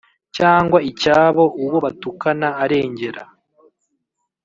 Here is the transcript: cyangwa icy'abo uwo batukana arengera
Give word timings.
cyangwa 0.37 0.77
icy'abo 0.89 1.43
uwo 1.63 1.77
batukana 1.85 2.47
arengera 2.63 3.23